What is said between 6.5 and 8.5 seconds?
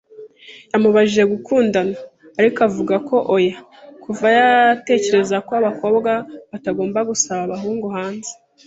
batagomba gusaba abahungu hanze.